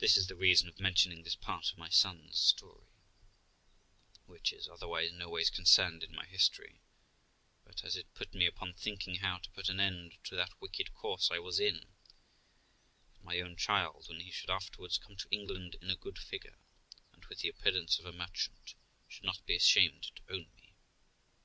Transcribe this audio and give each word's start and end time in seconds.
This 0.00 0.16
is 0.16 0.26
the 0.26 0.34
reason 0.34 0.68
of 0.68 0.80
mentioning 0.80 1.22
this 1.22 1.36
part 1.36 1.70
of 1.70 1.78
my 1.78 1.88
son's 1.88 2.36
story, 2.40 2.88
which 4.26 4.52
is 4.52 4.68
otherwise 4.68 5.12
no 5.12 5.28
ways 5.28 5.50
concerned 5.50 6.02
in 6.02 6.12
my 6.16 6.26
history, 6.26 6.80
but, 7.64 7.84
as 7.84 7.94
it 7.94 8.12
put 8.14 8.34
me 8.34 8.44
upon 8.44 8.74
thinking 8.74 9.14
how 9.20 9.38
to 9.38 9.50
put 9.52 9.68
an 9.68 9.78
end 9.78 10.16
to 10.24 10.34
that 10.34 10.60
wicked 10.60 10.92
course 10.94 11.30
I 11.30 11.38
was 11.38 11.60
in, 11.60 11.78
that 11.82 13.22
my 13.22 13.38
own 13.40 13.54
child, 13.56 14.06
when 14.08 14.18
he 14.18 14.32
should 14.32 14.50
afterwards 14.50 14.98
come 14.98 15.14
to 15.14 15.28
England 15.30 15.76
in 15.80 15.90
a 15.90 15.94
good 15.96 16.18
figure, 16.18 16.58
and 17.12 17.24
with 17.26 17.38
the 17.38 17.48
appearance 17.50 18.00
of 18.00 18.04
a 18.04 18.12
merchant, 18.12 18.74
should 19.06 19.22
not 19.22 19.46
be 19.46 19.54
ashamed 19.54 20.10
to 20.16 20.22
own 20.32 20.50
me. 20.56 20.74